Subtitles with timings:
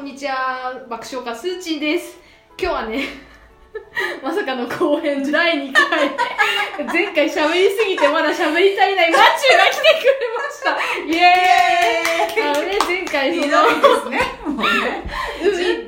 [0.00, 0.82] こんにちは。
[0.88, 2.16] 爆笑家スーチーです。
[2.58, 3.04] 今日はね
[4.24, 10.78] まさかの後編第2回前回喋りすぎてまだ喋り足りないマチューが来てくれました。
[11.04, 12.42] イエーイ。
[12.42, 14.20] あのね前回そのですね。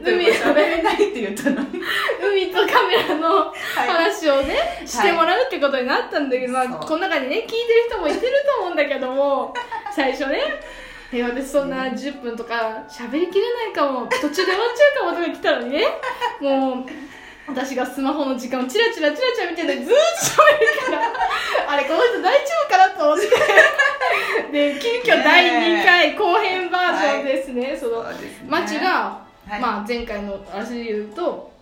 [0.04, 1.80] 海海喋れないって言ったのに。
[2.23, 4.87] 海とカメラの話をね、い。
[4.87, 6.80] してもらうってことになったんだけど、まあ、そう。
[6.80, 9.54] この中にね聞いてる人もいてると思うんだけども
[9.90, 10.60] 最初ね
[11.12, 14.07] え私そんな10分とか喋りきれないかも。
[14.07, 15.71] 途中で終わっちゃうかもとか来たのに。
[15.71, 15.87] ね
[16.41, 16.87] もう
[17.48, 21.73] 私がスマホの時間をチラチラチラチラ見ててずーっと喋るから。
[21.73, 24.52] あれこの人大丈夫かなと思って。
[24.52, 28.05] で急遽第2回後編バージョンですね、その
[28.49, 29.60] マチが、はい。
[29.60, 31.52] まあ、前回のあらすじで言うと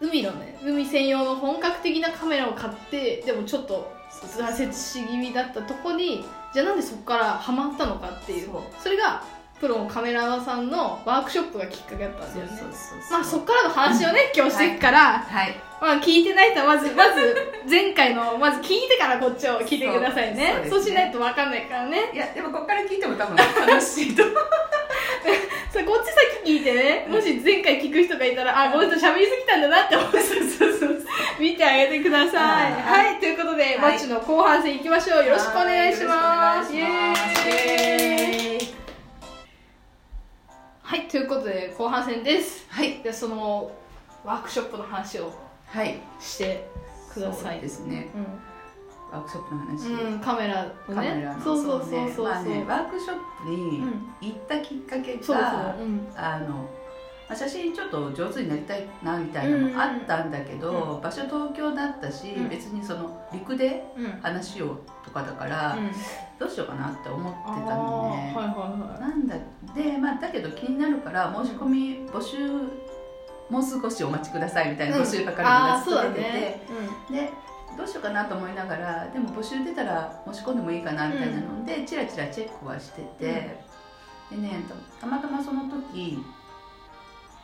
[0.00, 8.50] 海のね海専用の本格的なカメラを買ってでもちょっと挫折し気味だったとこにじゃあなんでそこからハマったのかっていう。
[8.78, 9.22] それが
[9.60, 12.62] プロのカメラマンさんのワークショップがきっかけだったんだよね。
[13.10, 15.54] まあそっからの話をね、今日していくから、はい。
[15.80, 17.36] まあ聞いてない人はまず まず
[17.70, 20.66] 前回のまず聞いてからこっちを聞いてくださいね。
[20.68, 22.10] そうそうそうですねしないと分かんないからね。
[22.12, 24.24] いや、でもここから聞いても多分楽しいと
[25.82, 25.96] 思う。
[25.98, 26.12] それこっち
[26.44, 27.06] 先聞いてね。
[27.08, 30.18] もし前回聞く人がいたらあこの人喋りすぎたんだなって思って。
[31.40, 32.72] 見てあげてください。
[32.72, 33.16] ははい。
[33.16, 33.78] い、ということで、はい。
[33.78, 35.24] マッチの後半戦いきましょう。
[35.24, 36.72] よろしくお願いします。
[40.82, 41.08] はい。
[41.08, 42.66] ということで後半戦です。
[42.68, 42.98] はい。
[43.02, 43.70] でその
[44.24, 45.32] ワークショップの話を
[45.66, 45.98] はい。
[46.20, 46.66] して
[47.12, 47.54] ください。
[47.54, 48.08] そうですね。
[49.12, 49.88] ワークショップの話。
[49.88, 50.74] うん、うん、カメラのね。
[50.88, 51.42] カメラの。
[51.42, 56.48] そうそうそうそうそう、まあね、ワークショップにうん行ったきっかけが、そうん、あの、
[57.28, 62.48] まあ、写真ちょっと上手になりたいなみたいなのもあったんだけど、場所東京だったし、うん。
[62.48, 64.20] 別にその陸でうん。
[64.22, 65.90] 話をとかだから、うん。
[66.38, 68.34] どうしようかなって思ってあたのね。
[68.34, 68.38] ー。
[68.38, 69.36] はいはいはなんだ
[69.74, 72.48] でまあだけど気になるから申し込み募集
[73.48, 76.60] もう少しお待ちくださいみたいな募集係いあがあそうだ出てて、ね
[77.10, 77.30] で
[77.76, 83.60] どうしようかなと思いながらでも募集出たら申し込んでもいいかなみたいなので、チラチラチェックはしてて、
[84.30, 84.62] でね
[85.00, 86.22] たたまたまその時、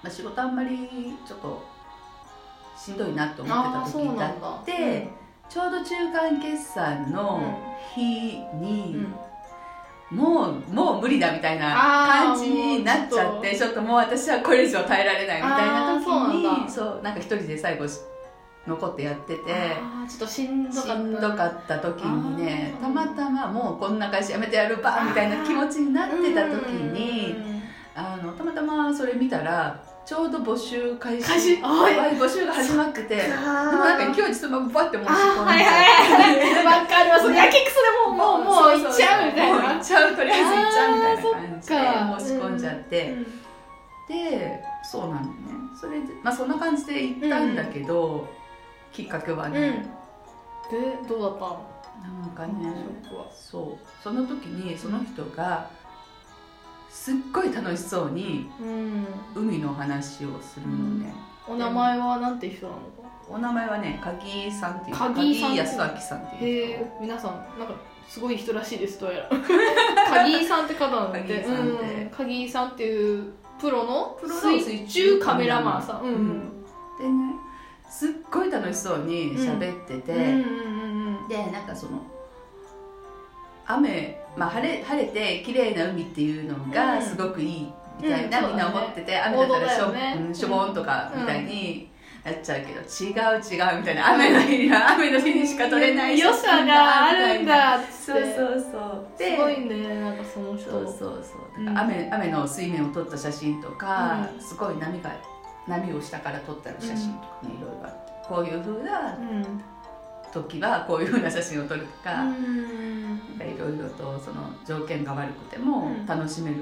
[0.03, 1.63] まあ、仕事あんまりちょっと
[2.77, 4.63] しんどいなとうん、思ってた時だなんだ。
[4.67, 5.09] で
[5.49, 7.41] ちょうど中間決算の
[7.95, 8.61] 日うん。
[8.61, 8.97] に、
[10.11, 10.17] うん。
[10.19, 13.81] もうもう無理だみたいな感じになっちゃってちょっと。
[13.81, 16.07] もう私はこれ以上耐えられないみたいな時
[16.37, 16.69] にだ。
[16.69, 17.87] そうなんか一人で最後
[18.77, 19.43] し残ってやってて
[20.09, 20.93] ちょっとしんどかった。
[20.93, 27.37] しんどかった時にねたまたまもうこんな会社辞めてやるばみたいな気持ちになってた時に
[27.95, 36.87] あのたまたまそれ見たらちょうど募集開開始募集が始まっててでもなんか勢いでそのままバッて申し込んじゃってあはいはい。
[36.87, 39.75] かるわそのやけくそでもうもうもう行っちゃうみたいな。
[39.75, 43.27] 行っちゃうとりあえず行っちゃうみたいな感じで申し込んじゃって、うん
[44.09, 45.59] でそうなんだね。
[45.79, 48.27] それでまあそんな感じで行ったんだけど、
[48.93, 49.53] きっかけはうん。
[49.53, 49.89] ね、
[50.71, 51.45] でどうだった？
[51.45, 51.61] の
[52.21, 52.53] なんかね
[53.03, 53.27] ショックは。
[53.33, 53.87] そう。
[54.03, 55.69] その時にその人が
[56.91, 59.07] すっごい楽しそうにうん。
[59.35, 61.13] 海の話をするのね、
[61.47, 62.83] お名前はなんて人なのか？
[63.31, 64.97] お名前はね鍵井さんっていう。
[64.97, 67.75] 鍵井康明さんってへいう皆さんなんか
[68.09, 69.31] すごい人らしいですどうやら。
[70.09, 72.03] 鍵井さんって方なんで鍵井さんって。
[72.03, 72.11] うん。
[72.11, 75.83] 鍵井さんっていうプロのプロの水中カメラマン。
[75.83, 76.41] さん。
[76.99, 77.35] でね
[77.91, 82.03] すっごい楽しそうに喋ってて、でなんかその
[83.67, 87.69] 雨、まあ、晴れ晴れて綺麗な海っていうのがすごくいい
[88.01, 89.93] みたいな、うんみんな思ってて、雨だからしょ,、
[90.27, 91.89] うん、しょぼんとかみたいに
[92.25, 99.07] なっちゃうけど、違う違うみたいな雨の日には雨の日にしか撮れない良さがあるんだそうそうそう。
[99.19, 100.71] すごいねなんかその人。
[100.71, 101.69] そうそうそう。
[101.75, 104.41] 雨,、雨の水面を撮った写真とか、うん。
[104.41, 105.11] すごい波が
[105.69, 108.13] 波を下から撮った写真とかね、いろいろあって。
[108.29, 109.63] こういうふうなうん。
[110.31, 116.07] 時はこういうふうな写真を撮るとか、いろいろとその条件が悪くてもうん。
[116.07, 116.57] 楽しめる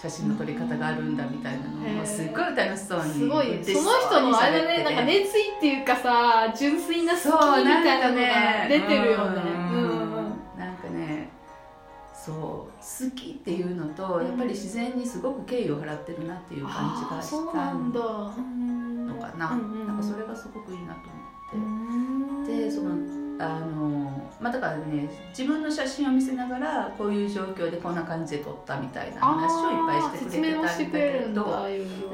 [0.00, 3.62] 写真の撮り方があるんだみたいなのをすごい楽しそうにすごい。
[3.62, 9.42] その人のあれだねなんか熱意っていうかさ純粋な好きみたいなのがね出てるよね
[12.82, 17.72] 好きっていうのとやっぱり自然にすごく敬意を払ってるなっていう感じがしたのかな。
[17.72, 21.00] うんうんうんなんかそれがすごくいいなと
[21.54, 22.52] う思って。
[22.52, 22.58] ん。
[22.58, 31.50] でそのあのまあだからね自分の写真を見せながらこういう状況でこんな感じで撮ったみたいな話をいっぱいしてくれてたんだけどだ。
[31.50, 31.66] か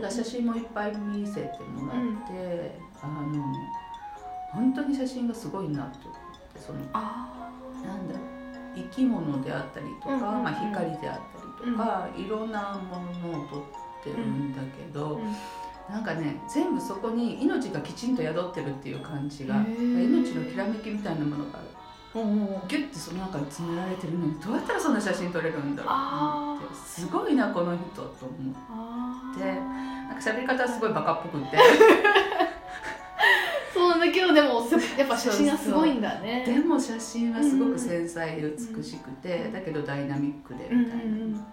[0.02, 3.52] ら写真もいっぱい見せてもらって、あの
[4.52, 6.20] 本当に写真がすごいなと思っ
[6.54, 6.78] てその
[8.90, 11.16] 生き物であったりとか、まあ、光であっ
[11.60, 13.62] たりとか、いろんなものを撮っ
[14.00, 15.36] ってるんだけど、うん。
[15.92, 21.60] なんかね全部そこに命がきちんと宿ってるっていう感じが命のきらめきみたいなものが
[22.68, 29.44] ギュッてその中に詰められてるのにどうやったらそんな写真撮れるんだろうってすごいなこの人と思って。
[30.08, 31.56] なんか喋り方はすごいバカっぽくって
[33.88, 34.60] そうなんだけどでも
[34.98, 36.44] やっぱ写真がすごいんだね。
[36.46, 41.02] でも写真はすごく繊細で美しくてだけどダイナミックでうんうんみたいな。
[41.02, 41.46] うん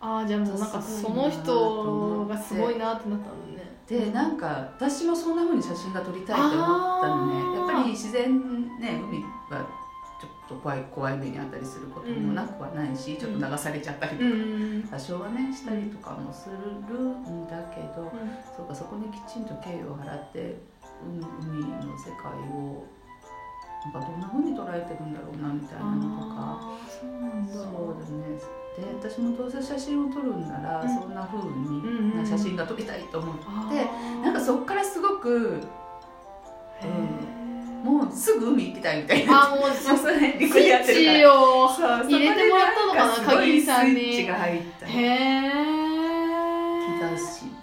[0.00, 3.78] ああじゃあもうなんかその人がすごいなってなったのね。
[3.88, 7.58] でなんか私もそんな風に写真が撮りたいと思ったのね。
[7.58, 8.40] やっぱり自然
[8.78, 9.66] ね海は
[10.20, 14.88] ちょっと怖い怖い目にあったりすることもなくはないし、ちょっと流されちゃったりとか、うん。
[14.88, 18.12] 多少はねしたりとかもするんだけど、
[18.56, 20.60] そうかそこにきちんと敬意を払って
[21.04, 22.84] 海海の世界を
[23.84, 26.36] なんかどんな風に捉えてるんだろうなみたいなのとか。
[26.88, 27.52] そうなんだ。
[27.52, 28.38] そうだね。
[28.76, 28.80] で
[29.10, 30.88] 私もどうせ写真を撮るんなら、うん。
[30.88, 33.44] そんな風に、うんうんな写真が撮りたいと思って、
[34.22, 35.60] なんかそっからすごく
[36.82, 37.38] へー。
[37.84, 39.52] もうすぐ海行きたいみたいな。
[39.52, 39.70] あーもうもう
[40.40, 41.20] 陸でやってるから。
[41.74, 44.00] そう入れてもらったのかな鍵井さんに。
[44.00, 45.04] スイッチが入ったへ気え
[47.00, 47.57] がし、うん、気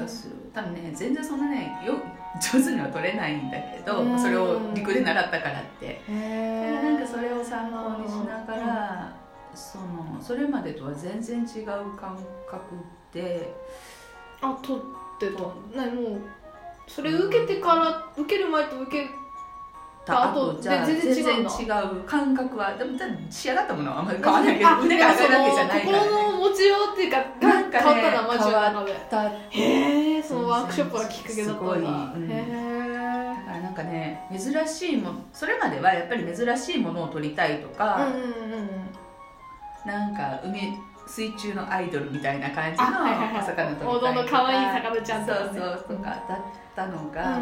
[0.00, 0.34] がする。
[0.52, 1.94] 多分ね全然そんなねよ
[2.40, 4.18] 上手には撮れないんだけど、うん。
[4.18, 6.00] それを陸で習ったからって。
[6.08, 9.16] なんかそれを参考にしながら、
[9.54, 11.66] そのそれまでとは全然違う
[11.96, 12.18] 感
[12.48, 12.74] 覚
[13.12, 13.54] で
[14.40, 14.80] あ撮っ
[15.18, 15.42] てた。
[15.76, 16.20] 何もう
[16.86, 19.08] それ受けてから受ける前と受け
[20.04, 20.32] た。
[20.32, 29.00] 後じゃあ全全然違う感覚はでも多分仕上がったものはあんまり変わらないけどあ腕が上がるわけじゃないから、ね、心の持ちようっていうかなんかね変わったのはマジで。
[29.10, 31.34] たへえそのワークショップがきっか。
[31.34, 38.70] けだったんだうんへだからなんかね珍しいものそれまではやっぱり珍しいものを撮りたいとえか、うんうんうん
[39.84, 40.74] なんか海
[41.06, 43.90] 水中のアイドルみたいな感じのお魚撮りたいとか。
[43.90, 45.46] 王道の可愛い魚ちゃんとかね。
[45.46, 46.38] そうそうとかだっ
[46.76, 47.40] たのが、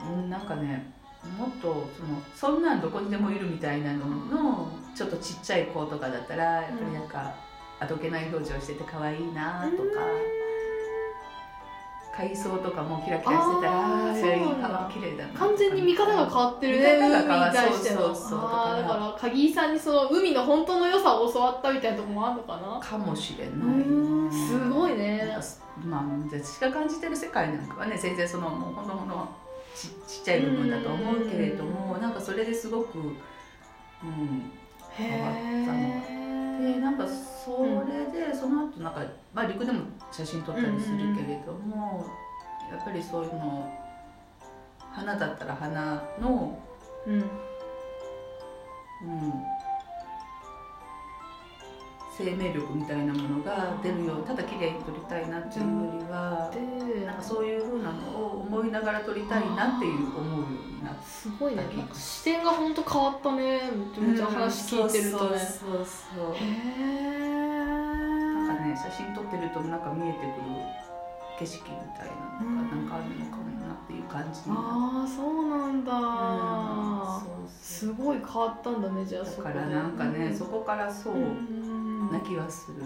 [0.00, 0.95] うん、なんかね
[1.38, 7.34] もっとそのそんなんどこにでもいるみたいなののちょっとちっちゃい子とかだったらやっぱりなんか、
[7.78, 10.00] あどけない表情してて可愛いなとか、
[12.16, 18.46] 海藻とかもキラキラしてたらそうなん綺麗だな完全に見方が変わってるね見方が変わ海に対してのそうそうそうだ
[18.76, 22.80] だかから鍵井さんにその海の本当の良さを教わったみたいなところもあるのかな？
[22.80, 25.30] かもしれなういすごいね。
[25.30, 29.28] かまあ私が感じてる世界なんかはね全然そのもうほんのほんの
[29.76, 33.14] ちちっちゃい部分だと思うけれどもなんかそれですごく、うん、
[34.98, 35.04] へ
[36.10, 42.06] えでなんかそれでその後なんか、まあ、陸でも写真撮ったりするけれども、
[42.70, 43.70] やっぱりそういうの
[44.80, 46.58] 花だったら花の、
[47.06, 47.14] うん。
[47.14, 47.22] うん、
[52.16, 56.50] 生命力みたいなものが出るようただ綺麗に撮りたいなっていうよりは。
[56.50, 61.62] でなんかそういうふうなのを思いながら撮りたいなっていう思うようになってすごいね。
[61.62, 63.60] なんか視点が本当変わったね。
[63.70, 65.38] めちゃめちゃ話聞いてるとね。
[65.38, 65.86] そうそう
[66.16, 67.36] そうへえ
[68.46, 70.32] なんかね写真撮ってるとなんか見えてくる
[71.38, 72.08] 景色みたい
[72.40, 81.75] なのがなんかあるのかもなっていう感じああそうなんだ、うんすごい変わったんだねじゃあそこだからなんかね、そこからそううん
[82.12, 82.80] な気はする、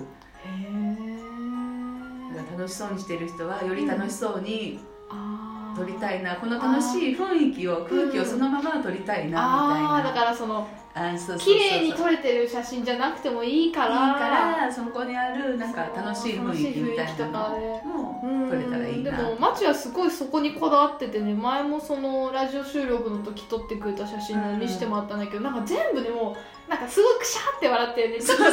[2.35, 6.37] だから楽しそうにしてる人はより楽しそうにあ撮りたいな。
[6.37, 17.49] この楽しい雰囲気を空気をそのまま撮りたいなみたいああだなからそのあそう綺麗に撮れてる写真じゃなくてもいいからいいからそこにあるなんか楽しい雰囲気みたいなの
[17.85, 18.70] もうん撮れたら
[19.03, 26.37] でもマチはすごいそこにこだわっててね前もそのラジオ収録の時撮ってくれた写真を見せてもらったんだけど、なんか全部でも
[26.69, 28.21] なんかすごいくしゃって笑ってるね。
[28.21, 28.51] ちょっとね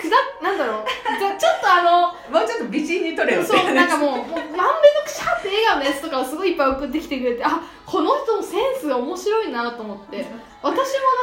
[0.00, 0.84] くだなんだろう。
[1.18, 2.08] じ ゃちょっとあの
[2.38, 4.50] もうちょっと美人に撮れよそうなんかもうもうまんべんの
[5.04, 10.26] くしゃって笑顔のやつとかをすごいいっぱい送ってきてくれてあこの人のセンス面白いなと思って。
[10.62, 10.78] 私も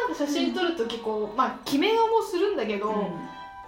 [0.08, 3.10] なんか写真撮る時こうまあ決め顔もするんだけど、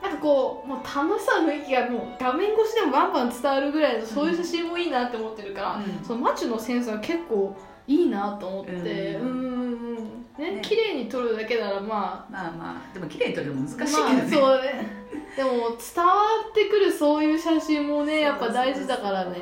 [0.02, 6.04] なんかこうもう楽しそうな雰囲気がもう画面越しでもバンバン伝わるぐらいのそういう写真もいいなって思ってるから、うん。
[6.04, 7.56] そのマチュのセンスは結構
[7.88, 8.82] いいなと思ってううん。
[8.82, 10.26] んうんうん。
[10.40, 10.60] ねね。
[10.62, 12.94] 綺麗に撮るだけならままあまあ。
[12.94, 14.62] でも綺麗に撮るの難しいあけどね、まあそう。
[14.64, 15.02] ね
[15.36, 16.14] でも伝わ
[16.50, 19.38] ってくるそういう写真もねやっぱ大事だからね。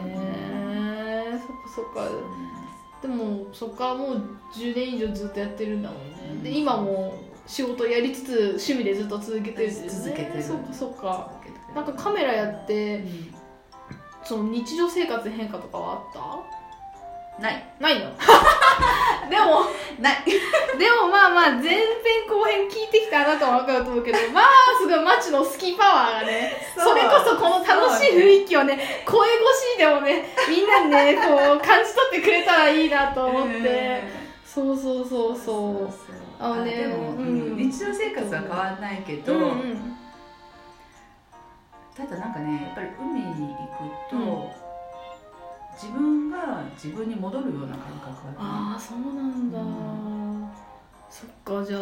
[1.44, 2.10] そっかそっか。
[3.02, 4.22] でもそっからもう
[4.54, 6.44] 10年以上ずっとやってるんだもんね。
[6.44, 7.14] で今も
[7.50, 9.90] 仕事やりつつ趣味でずっと続けてるんですね。
[9.90, 10.44] 続けてる。
[10.44, 11.32] そっかそっか。
[11.76, 13.34] なんかカメラやってうん。
[14.24, 15.96] その日常生活に変化とかはあ
[17.40, 17.64] っない。
[17.80, 18.12] ないの？
[19.30, 19.66] でも。
[20.00, 20.24] ない。
[20.78, 21.82] でもまあまあ前編
[22.30, 24.46] 後編聞いてきたあなたは分かると思うけど まあ
[24.80, 29.38] すごいマチの好きパワーがねそれこそこの楽しい雰囲気をね声越
[29.76, 34.04] しでもねみんなにねこう感じ取ってくれたらいいなと思って。
[34.46, 34.78] そう。
[34.78, 36.09] そうそうそう
[36.40, 39.98] あでも、うん日常生活は変わんないけど、うんうん。
[41.96, 43.58] ただなんかねやっぱり海に行
[44.08, 44.70] くと、うん。
[45.74, 49.64] 自分が自分に戻るような感覚があああそうなんだ、う
[51.10, 51.30] そっ
[51.62, 51.82] かじゃあ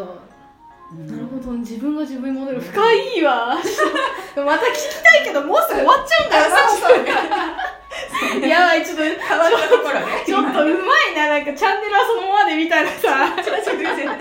[0.96, 2.62] なるほど自分が自分に戻る。
[2.62, 2.82] 深
[3.18, 3.56] いわ。
[4.38, 6.58] また聞きたいけどもうすぐ終わっちゃうんだよな。
[6.70, 7.12] そうね
[8.48, 10.06] やばいちょっと変わったところね。
[10.26, 13.26] ちょ っとうまいななんかチャンネルはそのままでみたいなさ。
[13.38, 14.18] 違う違う違うそん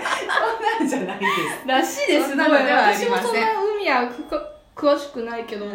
[0.79, 1.67] なんじゃないです。
[1.67, 2.29] らしいです。
[2.29, 4.41] そんなのではあり私もそんな海はくか
[4.75, 5.73] 詳しくないけど、うん。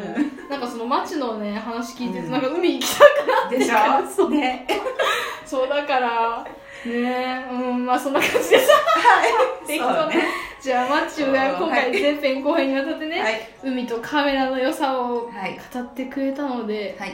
[0.49, 2.33] なんかその町のね話聞いてるとうん。
[2.33, 4.31] なんか海行きたくなってでしからそうょ？
[4.31, 4.67] ね。
[5.47, 6.47] そうだから
[6.87, 8.73] ねうんまあそんな感じでさ。
[9.67, 10.25] 適当なそうね。
[10.61, 13.49] じゃあマッチョが今回前編後編にわたってね、はい。
[13.65, 15.59] 海とカメラの良さをはい。
[15.75, 17.13] 語ってくれたので、はい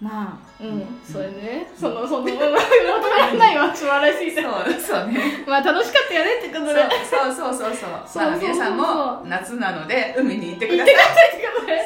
[0.00, 4.44] まあうん、うんそれねそのその求められないわちょっと笑いそう
[4.80, 10.94] そうねまあ楽しかったよねってことそうでそうそうそうそうそうまあ皆さんも夏なので海に行ってください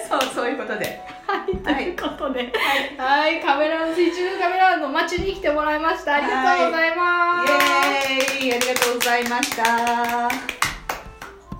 [0.08, 2.52] そうそういうことではい、ということで、
[2.98, 6.16] はい、カメラの水中カメラの街に来てもらいました。
[6.16, 8.42] ありがとうございます。
[8.42, 10.33] イエーイありがとうございました